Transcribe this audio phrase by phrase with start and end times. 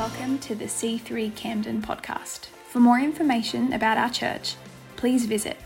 [0.00, 2.46] Welcome to the C3 Camden podcast.
[2.70, 4.56] For more information about our church,
[4.96, 5.58] please visit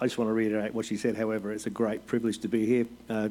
[0.00, 1.16] just want to reiterate what she said.
[1.16, 2.86] However, it's a great privilege to be here.
[3.10, 3.28] Uh,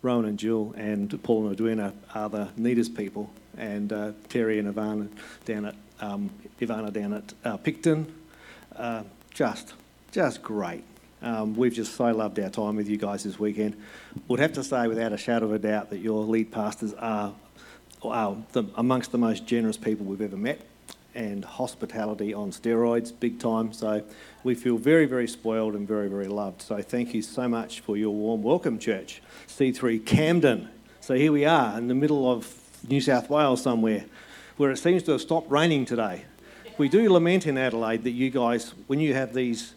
[0.00, 3.28] Rowan and Jill and Paul and Edwina are the neatest people,
[3.58, 5.08] and uh, Terry and Ivana
[5.44, 8.14] down at um, Ivana down at uh, Picton,
[8.76, 9.02] uh,
[9.34, 9.74] just
[10.12, 10.84] just great.
[11.22, 13.76] Um, we've just so loved our time with you guys this weekend.
[14.28, 17.34] Would have to say, without a shadow of a doubt, that your lead pastors are,
[18.02, 20.60] are the, amongst the most generous people we've ever met,
[21.14, 23.72] and hospitality on steroids, big time.
[23.72, 24.02] So
[24.44, 26.62] we feel very, very spoiled and very, very loved.
[26.62, 29.20] So thank you so much for your warm welcome, church.
[29.48, 30.68] C3 Camden.
[31.00, 32.56] So here we are in the middle of
[32.88, 34.04] New South Wales somewhere,
[34.56, 36.24] where it seems to have stopped raining today.
[36.78, 39.74] We do lament in Adelaide that you guys, when you have these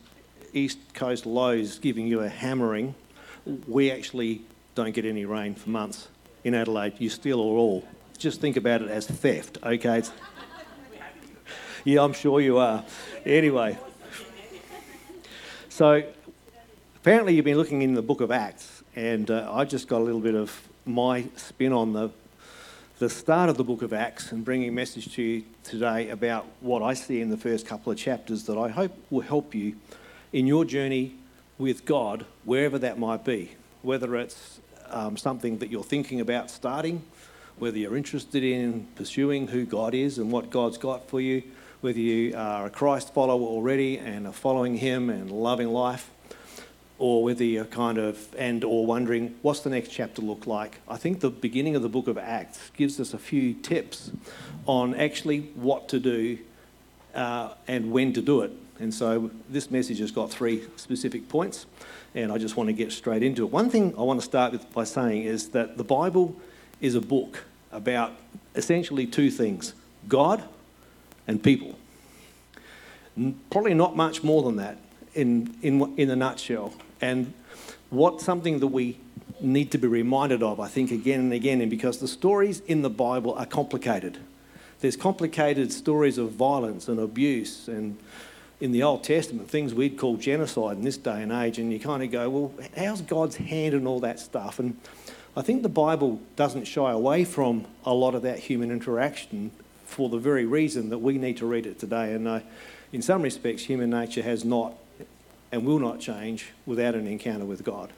[0.54, 2.96] East Coast lows giving you a hammering,
[3.68, 4.42] we actually
[4.76, 6.08] don't get any rain for months
[6.44, 6.94] in Adelaide.
[7.00, 7.86] You steal it all.
[8.18, 9.98] Just think about it as theft, okay?
[9.98, 10.12] It's-
[11.84, 12.86] yeah, I'm sure you are.
[13.26, 13.78] Anyway,
[15.70, 16.04] so
[16.98, 20.04] apparently you've been looking in the book of Acts, and uh, I just got a
[20.04, 22.12] little bit of my spin on the
[23.00, 26.46] the start of the book of Acts and bringing a message to you today about
[26.62, 29.76] what I see in the first couple of chapters that I hope will help you
[30.34, 31.16] in your journey
[31.60, 33.52] with God, wherever that might be,
[33.84, 34.60] whether it's
[34.90, 37.04] um, something that you're thinking about starting,
[37.60, 41.44] whether you're interested in pursuing who God is and what God's got for you,
[41.82, 46.10] whether you are a Christ follower already and are following Him and loving life,
[46.98, 50.80] or whether you're kind of and or wondering what's the next chapter look like.
[50.88, 54.12] I think the beginning of the book of Acts gives us a few tips
[54.66, 56.40] on actually what to do
[57.14, 58.52] uh, and when to do it.
[58.80, 61.66] And so this message has got three specific points,
[62.16, 63.52] and I just want to get straight into it.
[63.52, 66.36] One thing I want to start with by saying is that the Bible
[66.82, 68.14] is a book about
[68.56, 69.74] essentially two things
[70.08, 70.44] God
[71.28, 71.76] and people.
[73.52, 74.78] Probably not much more than that
[75.14, 76.74] in, in, in a nutshell.
[77.00, 77.34] And
[77.90, 78.98] what's something that we
[79.40, 82.82] need to be reminded of, I think, again and again, and because the stories in
[82.82, 84.18] the Bible are complicated.
[84.80, 87.98] There's complicated stories of violence and abuse and
[88.64, 91.82] in the Old Testament, things we'd call genocide in this day and age, and you
[91.82, 94.58] kind of go, well, how's God's hand in all that stuff?
[94.58, 94.78] And
[95.36, 99.52] I think the Bible doesn't shy away from a lot of that human interaction
[99.86, 102.14] for the very reason that we need to read it today.
[102.14, 102.40] And uh,
[102.94, 104.76] in some respects, human nature has not
[105.52, 107.92] and will not change without an encounter with God.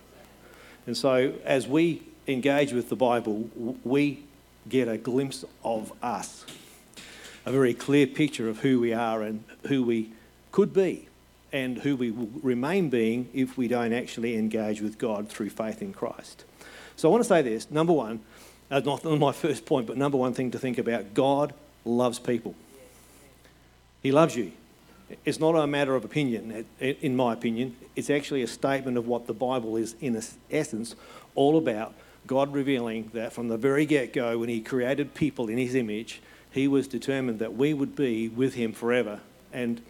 [0.87, 3.51] And so, as we engage with the Bible,
[3.83, 4.23] we
[4.67, 6.43] get a glimpse of us,
[7.45, 10.09] a very clear picture of who we are and who we
[10.55, 11.05] could be,
[11.51, 15.81] and who we will remain being if we don't actually engage with God through faith
[15.81, 16.45] in Christ.
[16.95, 18.21] So, I want to say this number one,
[18.71, 22.55] uh, not my first point, but number one thing to think about God loves people.
[24.01, 24.53] He loves you.
[25.25, 27.75] It's not a matter of opinion, in my opinion.
[27.97, 30.95] It's actually a statement of what the Bible is, in essence,
[31.35, 31.93] all about.
[32.27, 36.21] God revealing that from the very get go, when He created people in His image,
[36.49, 39.19] He was determined that we would be with Him forever.
[39.51, 39.81] And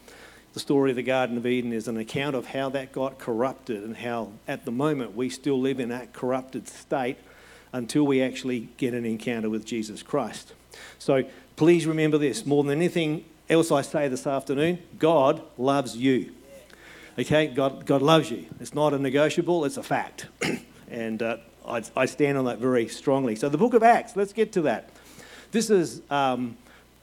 [0.56, 3.84] the story of the Garden of Eden is an account of how that got corrupted
[3.84, 7.18] and how, at the moment, we still live in that corrupted state
[7.74, 10.54] until we actually get an encounter with Jesus Christ.
[10.98, 11.26] So
[11.58, 16.32] please remember this more than anything else I say this afternoon God loves you.
[17.20, 18.46] Okay, God, God loves you.
[18.62, 20.28] It's not a negotiable, it's a fact.
[20.90, 23.36] and uh, I, I, stand on that very strongly.
[23.36, 24.90] So, the book of Acts, let's get to that.
[25.52, 26.56] This is um,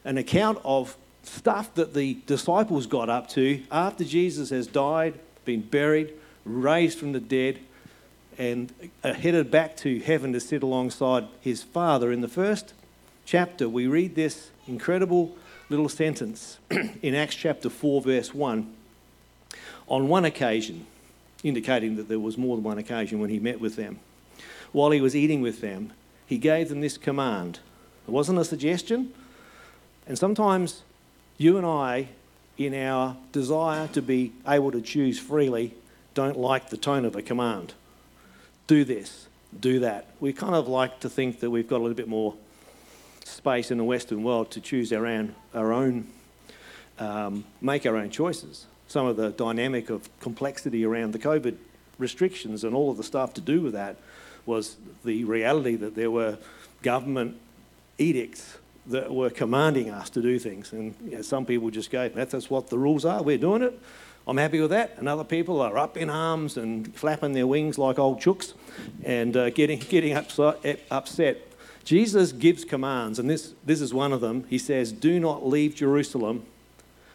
[0.07, 5.61] an account of stuff that the disciples got up to after Jesus has died, been
[5.61, 6.13] buried,
[6.45, 7.59] raised from the dead,
[8.39, 8.73] and
[9.03, 12.11] headed back to heaven to sit alongside his Father.
[12.11, 12.73] In the first
[13.25, 15.37] chapter, we read this incredible
[15.69, 16.59] little sentence
[17.03, 18.75] in Acts chapter 4, verse 1.
[19.89, 20.87] On one occasion,
[21.43, 23.99] indicating that there was more than one occasion when he met with them,
[24.73, 25.93] while he was eating with them,
[26.27, 27.61] he gave them this command.
[28.07, 29.13] It wasn't a suggestion.
[30.07, 30.83] And sometimes
[31.43, 32.09] you and I,
[32.57, 35.75] in our desire to be able to choose freely,
[36.15, 37.75] don't like the tone of a command.
[38.67, 39.27] Do this,
[39.59, 40.07] do that.
[40.21, 42.35] We kind of like to think that we've got a little bit more
[43.25, 46.07] space in the Western world to choose our own, our own
[46.99, 48.67] um, make our own choices.
[48.87, 51.57] Some of the dynamic of complexity around the COVID
[51.99, 53.97] restrictions and all of the stuff to do with that
[54.47, 56.39] was the reality that there were
[56.83, 57.39] government
[57.99, 60.73] edicts that were commanding us to do things.
[60.73, 63.63] And you know, some people just go, that's, that's what the rules are, we're doing
[63.63, 63.79] it.
[64.27, 64.95] I'm happy with that.
[64.99, 68.55] And other people are up in arms and flapping their wings like old chooks
[69.05, 71.49] and uh, getting, getting upset.
[71.85, 74.45] Jesus gives commands, and this, this is one of them.
[74.49, 76.45] He says, Do not leave Jerusalem,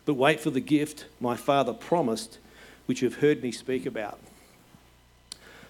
[0.04, 2.40] but wait for the gift my Father promised,
[2.86, 4.20] which you've heard me speak about.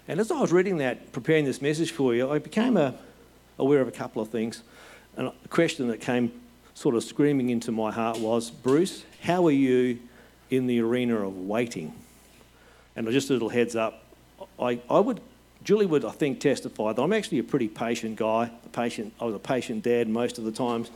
[0.08, 2.94] And as I was reading that, preparing this message for you, I became a,
[3.58, 4.62] aware of a couple of things.
[5.18, 6.32] And a question that came
[6.74, 9.98] sort of screaming into my heart was Bruce, how are you
[10.48, 11.92] in the arena of waiting.
[12.96, 14.04] And just a little heads up,
[14.60, 15.20] I, I would,
[15.62, 18.50] Julie would, I think, testify that I'm actually a pretty patient guy.
[18.64, 20.90] A patient, I was a patient dad most of the times.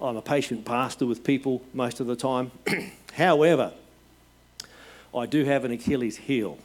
[0.00, 2.52] I'm a patient pastor with people most of the time.
[3.14, 3.72] However,
[5.14, 6.58] I do have an Achilles heel.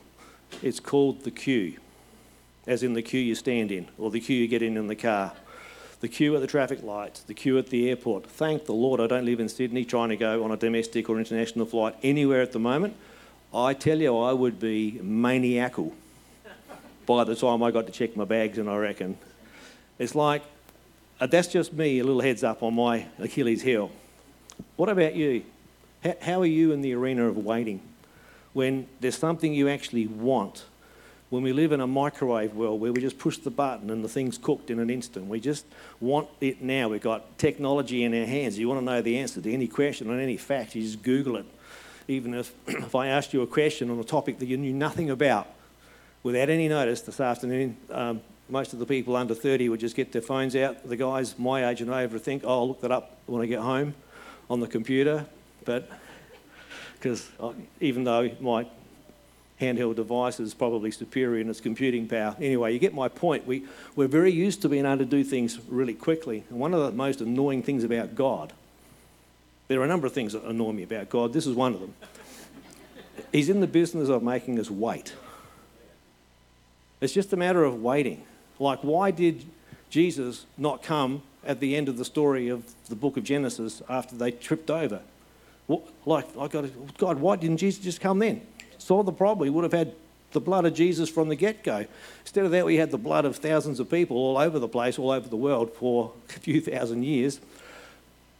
[0.62, 1.78] It's called the queue,
[2.68, 4.96] as in the queue you stand in, or the queue you get in in the
[4.96, 5.34] car
[6.02, 8.26] the queue at the traffic lights, the queue at the airport.
[8.26, 11.20] Thank the Lord I don't live in Sydney trying to go on a domestic or
[11.20, 12.96] international flight anywhere at the moment.
[13.54, 15.94] I tell you, I would be maniacal
[17.06, 19.18] by the time I got to check my bags, and I reckon.
[20.00, 20.42] It's like,
[21.20, 23.92] uh, that's just me, a little heads up on my Achilles heel.
[24.78, 25.44] What about you?
[26.22, 27.80] How are you in the arena of waiting?
[28.54, 30.66] When there's something you actually want,
[31.32, 34.10] when we live in a microwave world where we just push the button and the
[34.10, 35.28] thing's cooked in an instant.
[35.28, 35.66] We just
[36.02, 36.90] want it now.
[36.90, 38.60] We've got technology in our hands.
[38.60, 41.38] You want to know the answer to any question on any fact, you just Google
[41.38, 41.46] it.
[42.10, 45.10] Even if, if I asked you a question on a topic that you knew nothing
[45.10, 45.48] about,
[46.22, 48.20] without any notice this afternoon, um,
[48.50, 50.86] most of the people under 30 would just get their phones out.
[50.86, 53.60] The guys my age and over think, oh, I'll look that up when I get
[53.60, 53.96] home
[54.50, 55.26] on the computer.
[55.64, 55.90] But
[56.96, 57.30] because
[57.80, 58.68] even though my
[59.62, 62.36] handheld device is probably superior in its computing power.
[62.40, 63.46] Anyway, you get my point.
[63.46, 63.64] We,
[63.96, 66.44] we're very used to being able to do things really quickly.
[66.50, 68.52] And one of the most annoying things about God,
[69.68, 71.32] there are a number of things that annoy me about God.
[71.32, 71.94] This is one of them.
[73.32, 75.14] He's in the business of making us wait.
[77.00, 78.24] It's just a matter of waiting.
[78.60, 79.46] Like, why did
[79.90, 84.16] Jesus not come at the end of the story of the book of Genesis after
[84.16, 85.02] they tripped over?
[86.06, 86.66] Like, I got
[86.98, 88.42] God, why didn't Jesus just come then?
[88.82, 89.40] Solved the problem.
[89.40, 89.94] We would have had
[90.32, 91.86] the blood of Jesus from the get go.
[92.22, 94.98] Instead of that, we had the blood of thousands of people all over the place,
[94.98, 97.40] all over the world for a few thousand years.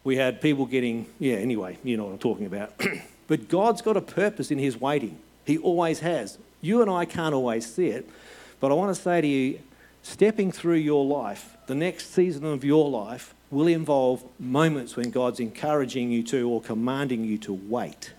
[0.04, 2.74] We had people getting, yeah, anyway, you know what I'm talking about.
[3.28, 5.18] but God's got a purpose in His waiting.
[5.46, 6.38] He always has.
[6.62, 8.10] You and I can't always see it,
[8.60, 9.60] but I want to say to you
[10.04, 15.40] stepping through your life, the next season of your life, will involve moments when God's
[15.40, 18.14] encouraging you to or commanding you to wait.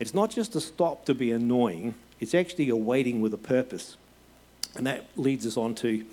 [0.00, 3.96] It's not just a stop to be annoying, it's actually a waiting with a purpose.
[4.74, 6.04] And that leads us on to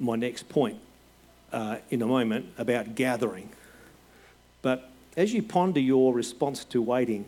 [0.00, 0.78] my next point
[1.52, 3.50] uh, in a moment about gathering.
[4.62, 7.26] But as you ponder your response to waiting,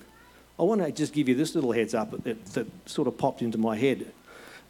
[0.58, 3.42] I want to just give you this little heads up that, that sort of popped
[3.42, 4.12] into my head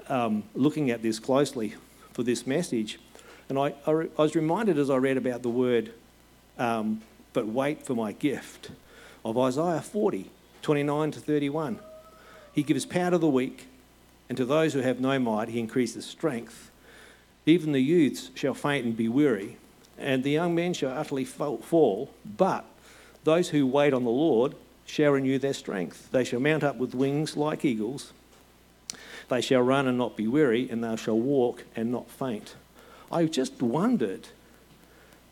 [0.08, 1.74] um, looking at this closely
[2.12, 2.98] for this message.
[3.48, 5.92] And I, I, I, was reminded as I read about the word,
[6.58, 7.02] um,
[7.32, 8.70] but wait for my gift,
[9.24, 10.30] of Isaiah 40.
[10.62, 11.78] 29 to 31.
[12.52, 13.66] He gives power to the weak,
[14.28, 16.70] and to those who have no might, he increases strength.
[17.46, 19.56] Even the youths shall faint and be weary,
[19.98, 22.10] and the young men shall utterly fall.
[22.24, 22.64] But
[23.24, 24.54] those who wait on the Lord
[24.86, 26.10] shall renew their strength.
[26.10, 28.12] They shall mount up with wings like eagles.
[29.28, 32.54] They shall run and not be weary, and they shall walk and not faint.
[33.12, 34.28] I just wondered,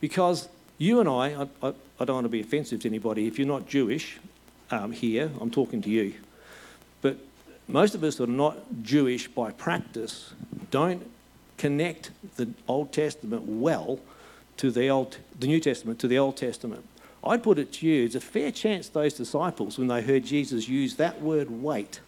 [0.01, 3.49] because you and I, I, I, don't want to be offensive to anybody, if you're
[3.49, 4.19] not Jewish,
[4.71, 6.15] um, here, I'm talking to you.
[7.03, 7.19] But
[7.69, 10.33] most of us that are not Jewish by practice
[10.71, 11.09] don't
[11.59, 14.01] connect the Old Testament well
[14.59, 16.87] to the Old, the New Testament to the Old Testament.
[17.25, 20.69] I'd put it to you, it's a fair chance those disciples, when they heard Jesus
[20.69, 22.01] use that word wait,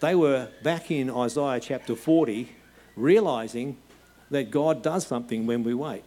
[0.00, 2.48] they were back in Isaiah chapter 40,
[2.96, 3.76] realizing
[4.30, 6.04] that God does something when we wait,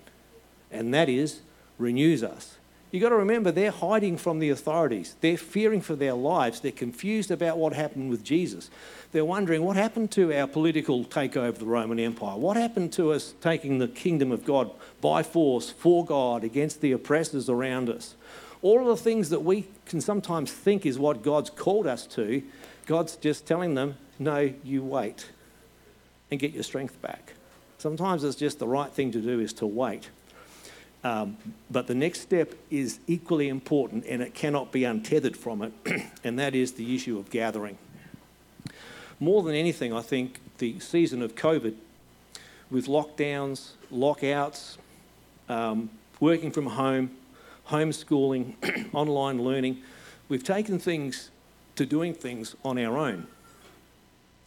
[0.72, 1.41] and that is
[1.77, 2.58] renews us.
[2.92, 5.16] You've got to remember they're hiding from the authorities.
[5.22, 6.60] They're fearing for their lives.
[6.60, 8.70] They're confused about what happened with Jesus.
[9.14, 12.38] They're wondering what happened to our political takeover of the Roman Empire?
[12.38, 16.92] What happened to us taking the kingdom of God by force for God against the
[16.92, 18.16] oppressors around us?
[18.62, 22.44] All of the things that we can sometimes think is what God's called us to,
[22.86, 25.30] God's just telling them, no, you wait
[26.30, 27.34] and get your strength back.
[27.78, 30.10] Sometimes it's just the right thing to do is to wait.
[31.03, 31.38] Um,
[31.70, 35.74] but the next step is equally important and it cannot be untethered from it,
[36.24, 37.77] and that is the issue of gathering.
[39.20, 41.75] More than anything, I think the season of COVID,
[42.70, 44.77] with lockdowns, lockouts,
[45.50, 45.89] um,
[46.20, 47.12] working from home,
[47.67, 49.81] homeschooling, online learning,
[50.29, 51.29] we've taken things
[51.75, 53.27] to doing things on our own,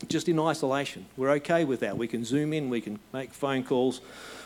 [0.09, 1.07] just in isolation.
[1.17, 1.99] We're okay with that.
[1.99, 4.01] We can zoom in, we can make phone calls,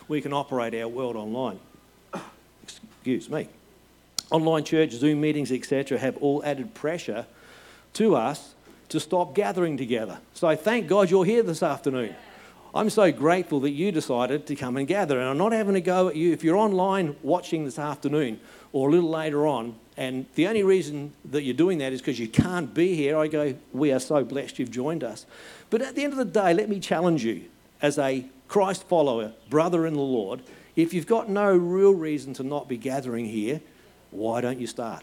[0.08, 1.60] we can operate our world online.
[2.98, 3.48] Excuse me.
[4.30, 7.26] Online church, Zoom meetings, etc., have all added pressure
[7.94, 8.54] to us
[8.90, 10.18] to stop gathering together.
[10.34, 12.14] So thank God you're here this afternoon.
[12.74, 15.18] I'm so grateful that you decided to come and gather.
[15.18, 18.40] And I'm not having a go at you if you're online watching this afternoon
[18.72, 19.74] or a little later on.
[19.96, 23.18] And the only reason that you're doing that is because you can't be here.
[23.18, 25.26] I go, we are so blessed you've joined us.
[25.70, 27.44] But at the end of the day, let me challenge you
[27.80, 30.42] as a Christ follower, brother in the Lord.
[30.78, 33.60] If you've got no real reason to not be gathering here,
[34.12, 35.02] why don't you start?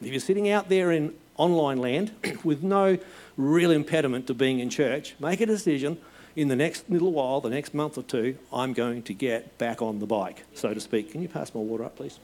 [0.00, 2.12] If you're sitting out there in online land
[2.42, 2.96] with no
[3.36, 5.98] real impediment to being in church, make a decision
[6.36, 9.82] in the next little while, the next month or two, I'm going to get back
[9.82, 11.12] on the bike, so to speak.
[11.12, 12.18] Can you pass my water up, please?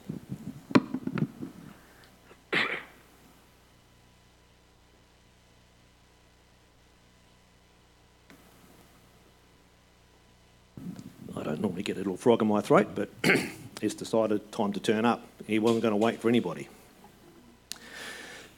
[11.35, 13.09] I don't normally get a little frog in my throat, but
[13.81, 15.25] it's decided time to turn up.
[15.45, 16.67] He wasn't going to wait for anybody.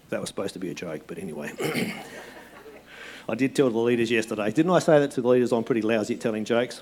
[0.09, 1.51] That was supposed to be a joke, but anyway.
[3.29, 4.49] I did tell the leaders yesterday.
[4.49, 5.51] Didn't I say that to the leaders?
[5.51, 6.81] I'm pretty lousy at telling jokes.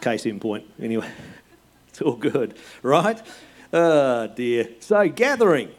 [0.00, 0.64] Case in point.
[0.80, 1.10] Anyway,
[1.88, 3.20] it's all good, right?
[3.70, 4.70] Oh dear.
[4.80, 5.72] So, gathering.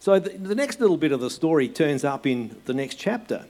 [0.00, 3.44] So, the, the next little bit of the story turns up in the next chapter,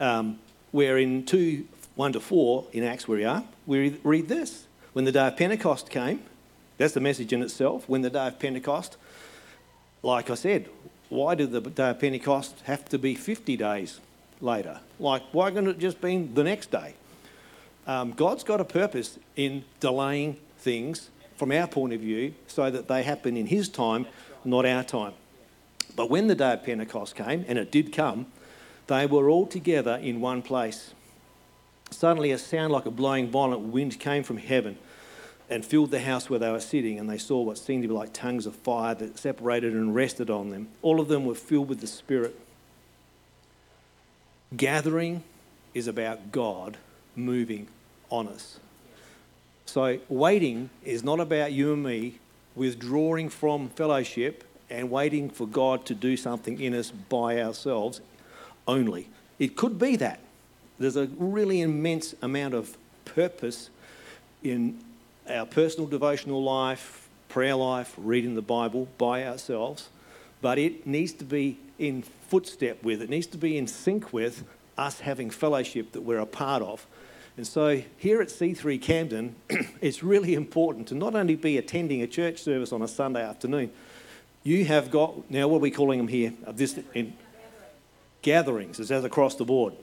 [0.00, 0.38] um,
[0.70, 4.66] where in 2 1 to 4 in Acts, where we are, we read this.
[4.92, 6.22] When the day of Pentecost came,
[6.78, 7.88] that's the message in itself.
[7.88, 8.96] When the day of Pentecost,
[10.02, 10.68] like I said,
[11.08, 14.00] why did the day of Pentecost have to be 50 days
[14.40, 14.80] later?
[15.00, 16.94] Like, why couldn't it just been the next day?
[17.86, 22.88] Um, God's got a purpose in delaying things from our point of view so that
[22.88, 24.06] they happen in His time,
[24.44, 25.12] not our time.
[25.94, 28.26] But when the day of Pentecost came, and it did come,
[28.86, 30.92] they were all together in one place.
[31.90, 34.78] Suddenly, a sound like a blowing violent wind came from heaven
[35.48, 37.94] and filled the house where they were sitting, and they saw what seemed to be
[37.94, 40.68] like tongues of fire that separated and rested on them.
[40.82, 42.38] All of them were filled with the Spirit.
[44.56, 45.22] Gathering
[45.74, 46.76] is about God
[47.14, 47.68] moving
[48.10, 48.58] on us.
[49.66, 52.18] So, waiting is not about you and me
[52.54, 58.00] withdrawing from fellowship and waiting for God to do something in us by ourselves
[58.66, 59.08] only.
[59.38, 60.20] It could be that.
[60.78, 63.70] There's a really immense amount of purpose
[64.42, 64.78] in
[65.28, 69.88] our personal devotional life, prayer life, reading the Bible by ourselves,
[70.42, 74.44] but it needs to be in footstep with, it needs to be in sync with
[74.78, 76.86] us having fellowship that we're a part of.
[77.36, 79.34] And so here at C3 Camden,
[79.80, 83.70] it's really important to not only be attending a church service on a Sunday afternoon,
[84.42, 86.32] you have got, now what are we calling them here?
[86.52, 87.14] This in
[88.22, 89.74] gatherings, is that across the board?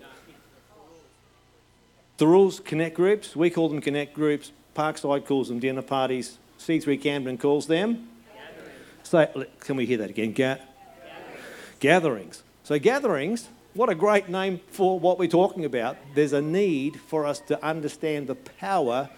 [2.17, 6.37] The rules connect groups, we call them connect groups, Parkside calls them dinner parties.
[6.59, 8.09] C3 Camden calls them?
[9.03, 10.31] So, can we hear that again?
[10.31, 11.79] Ga- gatherings.
[11.79, 12.43] gatherings.
[12.63, 15.97] So, gatherings, what a great name for what we're talking about.
[16.15, 19.09] There's a need for us to understand the power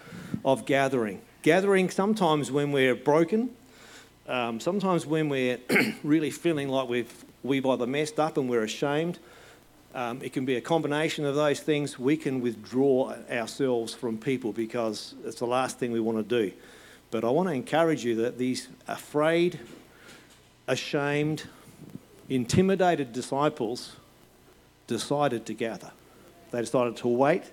[0.43, 1.21] of gathering.
[1.41, 3.51] Gathering sometimes when we're broken,
[4.27, 5.59] um, sometimes when we're
[6.03, 9.19] really feeling like we've, we've either messed up and we're ashamed,
[9.95, 11.97] um, it can be a combination of those things.
[11.97, 16.51] We can withdraw ourselves from people because it's the last thing we want to do.
[17.11, 19.57] But I want to encourage you that these afraid,
[20.67, 21.45] ashamed,
[22.27, 23.95] intimidated disciples
[24.85, 25.91] decided to gather.
[26.51, 27.43] They decided to wait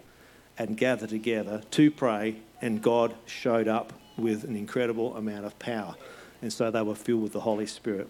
[0.59, 5.95] and gather together to pray, and God showed up with an incredible amount of power.
[6.43, 8.09] And so they were filled with the Holy Spirit.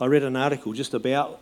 [0.00, 1.38] I read an article just about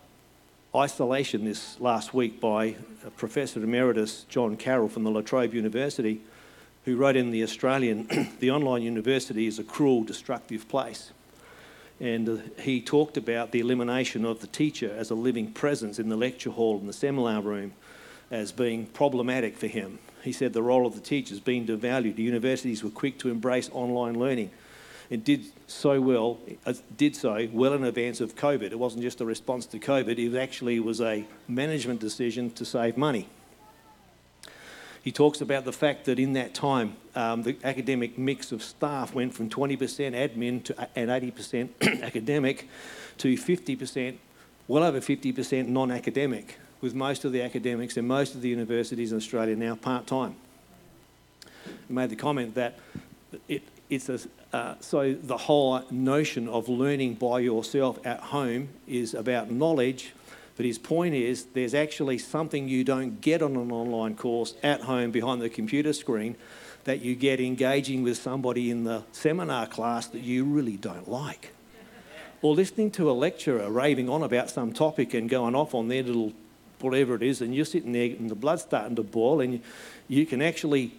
[0.74, 2.76] isolation this last week by
[3.16, 6.20] Professor Emeritus John Carroll from the La Trobe University,
[6.84, 8.06] who wrote in The Australian
[8.38, 11.10] the online university is a cruel, destructive place.
[11.98, 16.08] And uh, he talked about the elimination of the teacher as a living presence in
[16.08, 17.72] the lecture hall and the seminar room
[18.30, 19.98] as being problematic for him.
[20.22, 22.14] He said the role of the teacher has been devalued.
[22.14, 24.52] The universities were quick to embrace online learning
[25.10, 28.70] it did so well, uh, did so well in advance of COVID.
[28.70, 32.96] It wasn't just a response to COVID, it actually was a management decision to save
[32.96, 33.28] money.
[35.02, 39.14] He talks about the fact that in that time, um, the academic mix of staff
[39.14, 42.68] went from 20% admin to, and 80% academic
[43.18, 44.16] to 50%,
[44.68, 49.10] well over 50% non academic, with most of the academics and most of the universities
[49.10, 50.36] in Australia now part time.
[51.88, 52.78] He made the comment that
[53.48, 54.20] it, it's a,
[54.52, 60.12] Uh, so the whole notion of learning by yourself at home is about knowledge,
[60.56, 64.80] but his point is there's actually something you don't get on an online course at
[64.80, 66.34] home behind the computer screen
[66.84, 71.52] that you get engaging with somebody in the seminar class that you really don't like.
[72.42, 76.02] Or listening to a lecturer raving on about some topic and going off on their
[76.02, 76.32] little
[76.80, 79.60] whatever it is, and you're sitting there and the blood's starting to boil, and you,
[80.08, 80.92] you can actually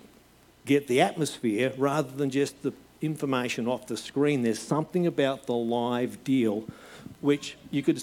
[0.65, 4.43] get the atmosphere rather than just the information off the screen.
[4.43, 6.65] There's something about the live deal
[7.19, 8.01] which you could,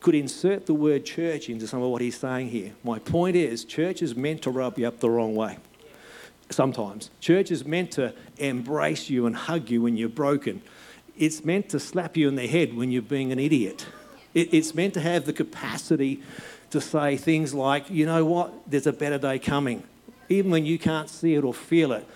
[0.00, 2.72] could insert the word church into some of what he's saying here.
[2.82, 5.58] My point is, church is meant to rub you up the wrong way.
[6.50, 7.10] Sometimes.
[7.20, 10.62] Church is meant to embrace you and hug you when you're broken.
[11.16, 13.86] It's meant to slap you in the head when you're being an idiot.
[14.34, 16.22] it's meant to have the capacity
[16.70, 19.82] to say things like, you know what, there's a better day coming.
[20.28, 22.06] Even when you can't see it or feel it,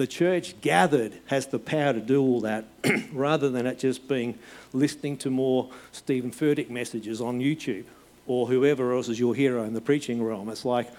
[0.00, 2.64] the church gathered has the power to do all that
[3.12, 4.38] rather than it just being
[4.72, 7.84] listening to more Steven Furtick messages on YouTube
[8.26, 10.48] or whoever else is your hero in the preaching realm.
[10.48, 10.90] It's like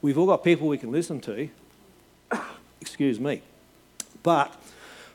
[0.00, 1.50] we've all got people we can listen to,
[2.80, 3.42] excuse me,
[4.22, 4.58] but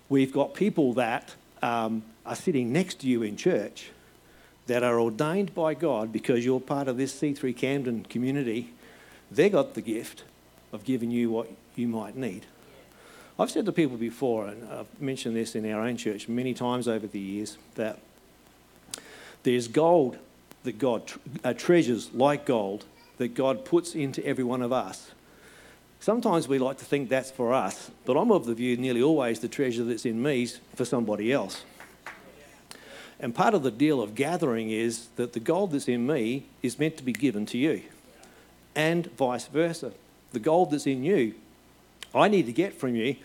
[0.07, 1.33] we've got people that
[1.63, 3.89] um, are sitting next to you in church
[4.67, 8.71] that are ordained by God because you're part of this C3 Camden community.
[9.31, 10.25] They got the gift
[10.71, 12.45] of giving you what you might need.
[13.41, 16.87] I've said to people before, and I've mentioned this in our own church many times
[16.87, 17.97] over the years, that
[19.41, 20.19] there's gold
[20.61, 21.11] that God,
[21.43, 22.85] uh, treasures like gold
[23.17, 25.09] that God puts into every one of us.
[25.99, 29.39] Sometimes we like to think that's for us, but I'm of the view nearly always
[29.39, 31.63] the treasure that's in me is for somebody else.
[33.19, 36.77] And part of the deal of gathering is that the gold that's in me is
[36.77, 37.81] meant to be given to you,
[38.75, 39.93] and vice versa.
[40.31, 41.33] The gold that's in you
[42.13, 43.15] I need to get from you,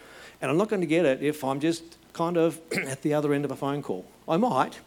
[0.41, 3.33] and I'm not going to get it if I'm just kind of at the other
[3.33, 4.05] end of a phone call.
[4.29, 4.81] I might,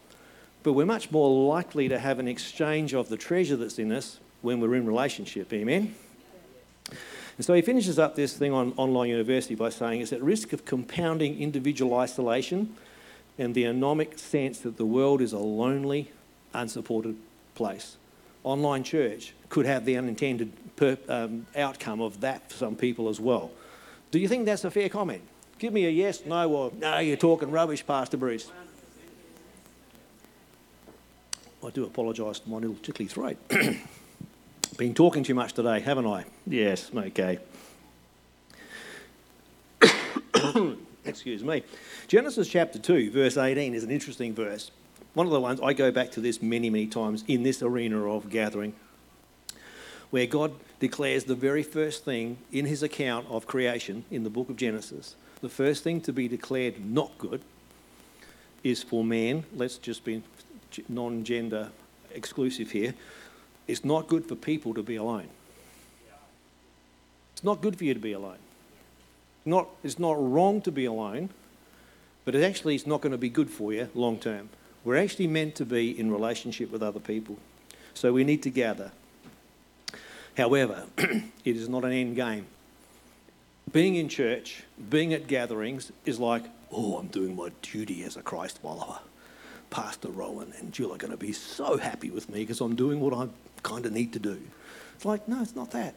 [0.64, 4.20] but we're much more likely to have an exchange of the treasure that's in us
[4.42, 5.52] when we're in relationship.
[5.54, 5.96] Amen?
[7.40, 10.52] And so he finishes up this thing on online university by saying it's at risk
[10.52, 12.76] of compounding individual isolation
[13.38, 16.12] and the anomic sense that the world is a lonely,
[16.54, 17.16] unsupported
[17.56, 17.96] place.
[18.44, 23.22] Online church could have the unintended per, um, outcome of that for some people as
[23.22, 23.52] well.
[24.12, 25.22] Do you think that's a fair comment?
[25.60, 28.50] Give me a yes, no, or no, you're talking rubbish, Pastor Bruce.
[31.66, 33.38] I do apologise for my little tickly throat.
[34.78, 36.24] Been talking too much today, haven't I?
[36.48, 37.40] Yes, okay.
[41.06, 41.64] Excuse me.
[42.08, 44.72] Genesis chapter 2, verse 18 is an interesting verse.
[45.14, 48.06] One of the ones I go back to this many, many times in this arena
[48.06, 48.74] of gathering,
[50.12, 54.50] where God declares the very first thing in his account of creation in the book
[54.50, 55.16] of Genesis.
[55.42, 57.42] The first thing to be declared not good
[58.64, 60.22] is for man, let's just be
[60.88, 61.70] non gender
[62.14, 62.94] exclusive here,
[63.68, 65.30] it's not good for people to be alone.
[67.34, 68.40] It's not good for you to be alone.
[69.46, 71.30] Not, it's not wrong to be alone,
[72.26, 74.50] but it actually is not going to be good for you long term.
[74.84, 77.38] We're actually meant to be in relationship with other people.
[77.94, 78.92] So we need to gather.
[80.38, 81.24] However, it
[81.56, 82.46] is not an end game.
[83.72, 88.22] Being in church, being at gatherings, is like, oh, I'm doing my duty as a
[88.22, 89.00] Christ follower.
[89.70, 93.00] Pastor Rowan and Jill are going to be so happy with me because I'm doing
[93.00, 93.28] what I
[93.62, 94.40] kind of need to do.
[94.96, 95.94] It's like, no, it's not that.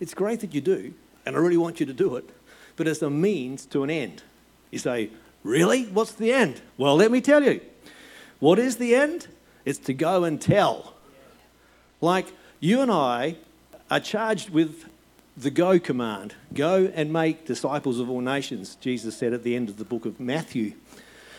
[0.00, 0.94] It's great that you do,
[1.26, 2.28] and I really want you to do it,
[2.76, 4.22] but as a means to an end.
[4.70, 5.10] You say,
[5.44, 5.84] really?
[5.84, 6.62] What's the end?
[6.78, 7.60] Well, let me tell you.
[8.40, 9.28] What is the end?
[9.64, 10.94] It's to go and tell.
[12.00, 12.26] Like,
[12.58, 13.36] you and I
[13.92, 14.88] are charged with
[15.36, 19.68] the go command go and make disciples of all nations, Jesus said at the end
[19.68, 20.72] of the book of Matthew.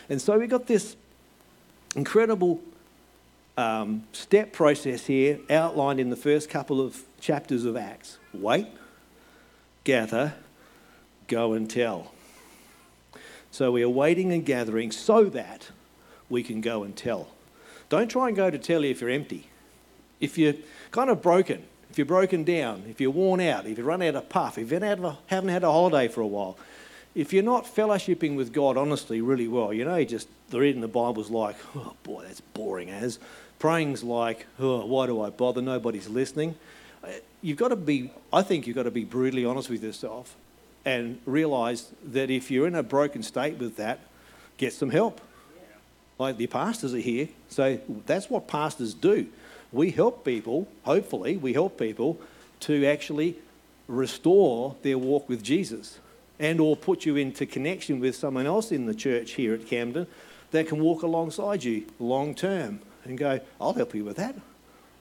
[0.08, 0.94] And so we've got this
[1.96, 2.60] incredible
[3.56, 8.68] um, step process here outlined in the first couple of chapters of Acts wait,
[9.82, 10.34] gather,
[11.26, 12.12] go and tell.
[13.50, 15.70] So we are waiting and gathering so that
[16.30, 17.30] we can go and tell.
[17.88, 19.48] Don't try and go to tell you if you're empty.
[20.20, 20.54] If you're
[20.92, 21.64] kind of broken,
[21.94, 24.72] if you're broken down, if you're worn out, if you run out of puff, if
[24.72, 26.58] you haven't had a holiday for a while,
[27.14, 31.30] if you're not fellowshipping with God honestly really well, you know, just reading the Bible's
[31.30, 33.20] like, oh boy, that's boring as.
[33.60, 35.62] Praying's like, oh, why do I bother?
[35.62, 36.56] Nobody's listening.
[37.04, 37.10] Uh,
[37.42, 40.34] you've got to be, I think you've got to be brutally honest with yourself
[40.84, 44.00] and realize that if you're in a broken state with that,
[44.56, 45.20] get some help.
[46.18, 49.28] Like the pastors are here, so that's what pastors do
[49.74, 52.18] we help people, hopefully, we help people
[52.60, 53.36] to actually
[53.88, 55.98] restore their walk with Jesus.
[56.38, 60.06] and or put you into connection with someone else in the church here at Camden
[60.50, 64.34] that can walk alongside you long term and go, I'll help you with that.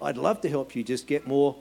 [0.01, 1.55] I'd love to help you just get more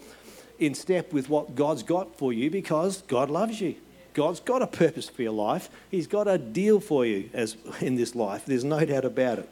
[0.59, 3.77] in step with what God's got for you because God loves you.
[4.15, 5.71] God's got a purpose for your life.
[5.91, 8.45] He's got a deal for you as in this life.
[8.45, 9.49] There's no doubt about it.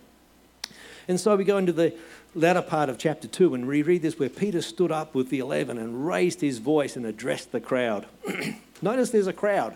[1.10, 1.92] And so we go into the
[2.36, 5.76] latter part of chapter 2 and reread this where Peter stood up with the 11
[5.76, 8.06] and raised his voice and addressed the crowd.
[8.82, 9.74] Notice there's a crowd.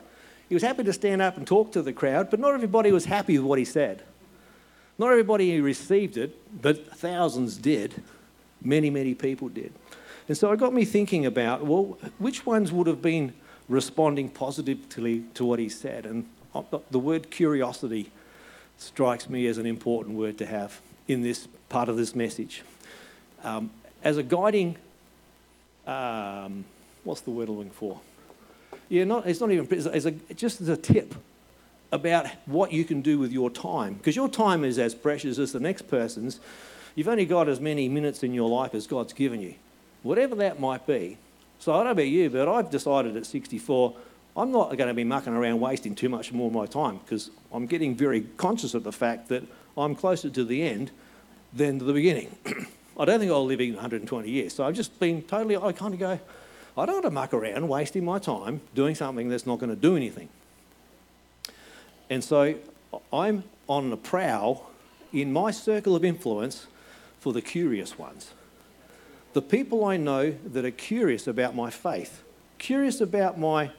[0.48, 3.06] He was happy to stand up and talk to the crowd, but not everybody was
[3.06, 4.04] happy with what he said.
[4.96, 8.00] Not everybody received it, but thousands did.
[8.62, 9.72] Many, many people did.
[10.28, 13.34] And so it got me thinking about, well, which ones would have been
[13.68, 16.06] responding positively to what he said?
[16.06, 18.12] And uh, the word curiosity
[18.78, 22.62] strikes me as an important word to have in this part of this message.
[23.42, 23.70] Um,
[24.02, 24.76] as a guiding,
[25.86, 26.64] um,
[27.04, 28.00] what's the word I'm looking for?
[28.88, 31.14] Yeah, not, it's not even, as a, just as a tip
[31.92, 33.94] about what you can do with your time.
[33.94, 36.40] Because your time is as precious as the next person's.
[36.94, 39.54] You've only got as many minutes in your life as God's given you,
[40.02, 41.18] whatever that might be.
[41.58, 43.94] So I don't know about you, but I've decided at 64,
[44.36, 47.30] I'm not going to be mucking around wasting too much more of my time because
[47.52, 49.44] I'm getting very conscious of the fact that
[49.76, 50.90] I'm closer to the end
[51.52, 52.36] than to the beginning.
[52.98, 54.54] I don't think I'll live 120 years.
[54.54, 56.20] So I've just been totally, I kind of go,
[56.76, 59.76] I don't want to muck around wasting my time doing something that's not going to
[59.80, 60.28] do anything.
[62.10, 62.54] And so
[63.12, 64.70] I'm on the prowl
[65.12, 66.66] in my circle of influence
[67.20, 68.32] for the curious ones.
[69.32, 72.22] The people I know that are curious about my faith,
[72.58, 73.70] curious about my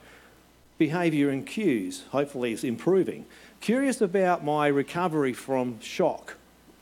[0.77, 3.25] behaviour and cues, hopefully is improving,
[3.65, 6.35] curious about my recovery from shock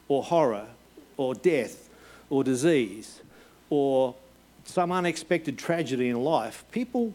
[0.10, 0.68] or horror
[1.16, 1.88] or death
[2.30, 3.22] or disease
[3.70, 4.14] or
[4.66, 7.14] some unexpected tragedy in life, people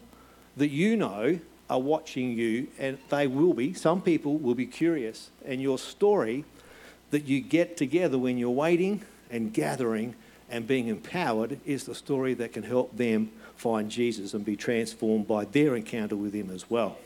[0.57, 5.29] that you know are watching you, and they will be, some people will be curious.
[5.45, 6.47] And your story
[7.11, 10.15] that you get together when you're waiting and gathering
[10.49, 15.29] and being empowered is the story that can help them find Jesus and be transformed
[15.29, 16.97] by their encounter with Him as well.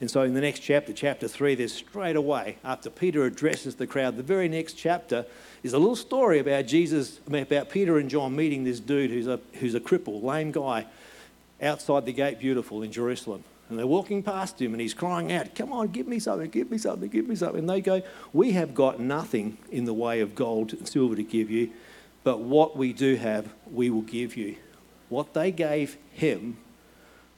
[0.00, 3.86] And so in the next chapter, chapter 3, there's straight away, after Peter addresses the
[3.86, 5.26] crowd, the very next chapter
[5.62, 9.40] is a little story about Jesus, about Peter and John meeting this dude who's a,
[9.54, 10.86] who's a cripple, lame guy,
[11.60, 13.44] outside the gate beautiful in Jerusalem.
[13.68, 16.70] And they're walking past him and he's crying out, Come on, give me something, give
[16.70, 17.60] me something, give me something.
[17.60, 21.24] And they go, We have got nothing in the way of gold and silver to
[21.24, 21.70] give you,
[22.22, 24.56] but what we do have, we will give you.
[25.08, 26.58] What they gave him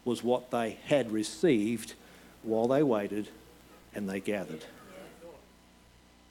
[0.05, 1.94] was what they had received
[2.42, 3.29] while they waited
[3.94, 4.64] and they gathered.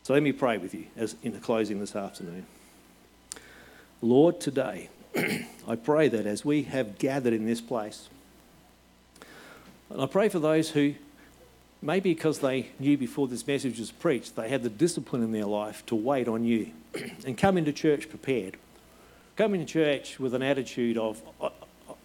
[0.04, 2.46] So let me pray with you as in the closing this afternoon.
[4.02, 4.90] Lord, today,
[5.68, 8.08] I pray that as we have gathered in this place,
[9.90, 10.94] and I pray for those who,
[11.82, 15.46] maybe because they knew before this message was preached, they had the discipline in their
[15.46, 16.72] life to wait on you
[17.26, 18.58] and come into church prepared.
[19.36, 21.22] Come into church with an attitude of,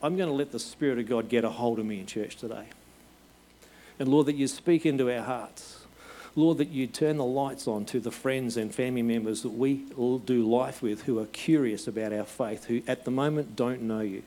[0.02, 2.36] I'm going to let the Spirit of God get a hold of me in church
[2.36, 2.66] today.
[4.02, 5.84] And Lord, that you speak into our hearts.
[6.34, 9.84] Lord, that you turn the lights on to the friends and family members that we
[9.96, 13.80] all do life with who are curious about our faith, who at the moment don't
[13.80, 14.24] know you.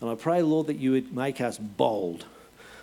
[0.00, 2.26] And I pray, Lord, that you would make us bold,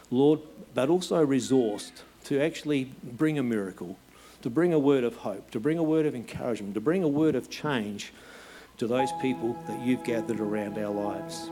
[0.10, 0.41] Lord,
[0.74, 3.97] but also resourced to actually bring a miracle,
[4.41, 7.08] to bring a word of hope, to bring a word of encouragement, to bring a
[7.08, 8.12] word of change
[8.80, 11.50] to those people that you've gathered around our lives.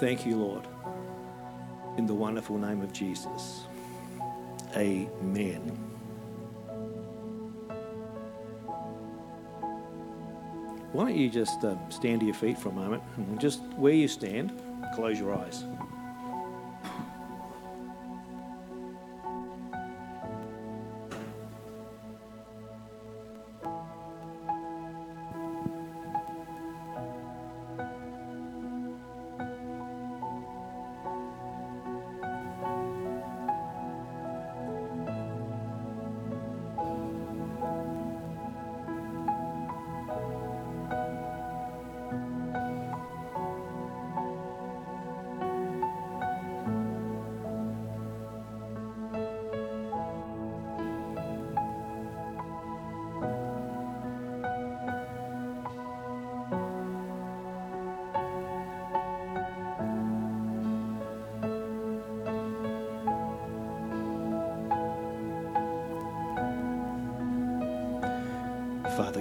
[0.00, 0.66] Thank you, Lord
[2.00, 3.66] in the wonderful name of Jesus.
[4.74, 5.60] Amen.
[10.92, 13.92] Why don't you just uh, stand to your feet for a moment and just where
[13.92, 14.50] you stand,
[14.94, 15.64] close your eyes.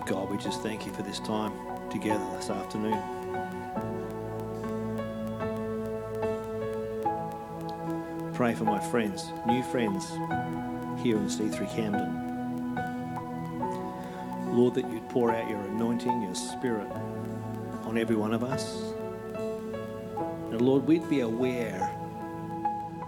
[0.09, 1.53] God, we just thank you for this time
[1.91, 2.99] together this afternoon.
[8.33, 10.09] pray for my friends, new friends
[11.03, 12.75] here in C3 Camden.
[14.57, 16.89] Lord, that you'd pour out your anointing, your spirit
[17.83, 18.81] on every one of us.
[19.35, 21.87] And Lord, we'd be aware,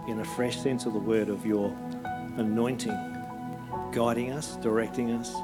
[0.06, 1.76] in a fresh sense of the word, of your
[2.36, 2.96] anointing
[3.90, 5.34] guiding us, directing us,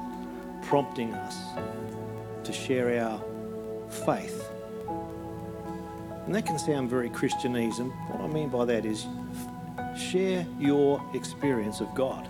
[0.68, 1.35] prompting us
[2.44, 3.18] to share our
[4.04, 4.50] faith.
[6.26, 9.07] And that can sound very Christianese, and what I mean by that is
[9.96, 12.28] share your experience of God.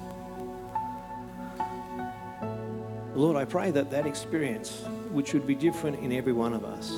[3.17, 6.93] Lord, I pray that that experience, which would be different in every one of us,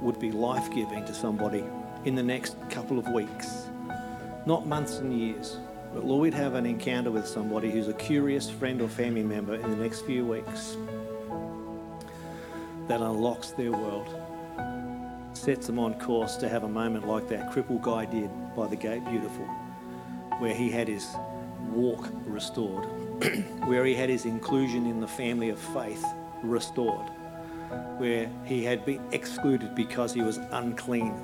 [0.00, 1.64] would be life giving to somebody
[2.04, 3.68] in the next couple of weeks,
[4.46, 5.58] not months and years.
[5.94, 9.56] But Lord, we'd have an encounter with somebody who's a curious friend or family member
[9.56, 10.76] in the next few weeks
[12.88, 14.08] that unlocks their world,
[15.34, 18.76] sets them on course to have a moment like that crippled guy did by the
[18.76, 19.44] gate beautiful,
[20.38, 21.14] where he had his
[21.70, 22.86] walk restored,
[23.66, 26.04] where he had his inclusion in the family of faith
[26.42, 27.06] restored,
[27.98, 31.14] where he had been excluded because he was unclean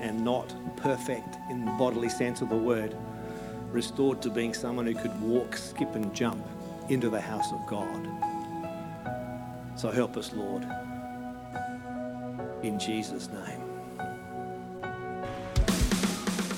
[0.00, 2.94] and not perfect in the bodily sense of the word,
[3.72, 6.46] restored to being someone who could walk, skip, and jump
[6.88, 8.08] into the house of God.
[9.74, 10.66] So help us, Lord,
[12.62, 13.62] in Jesus' name.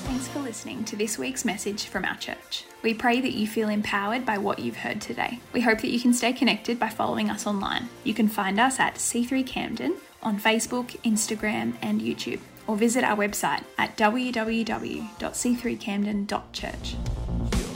[0.03, 2.65] Thanks for listening to this week's message from our church.
[2.83, 5.39] We pray that you feel empowered by what you've heard today.
[5.53, 7.89] We hope that you can stay connected by following us online.
[8.03, 13.15] You can find us at C3 Camden on Facebook, Instagram, and YouTube, or visit our
[13.15, 16.95] website at www.c3camden.church.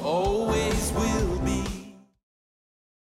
[0.04, 1.38] always will